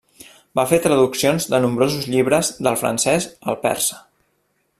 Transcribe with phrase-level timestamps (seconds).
[0.59, 4.03] Va fer traduccions de nombrosos llibres del francès al persa.